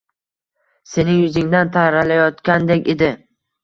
[0.93, 3.17] Sening yuzingdan taralayotgandek edi.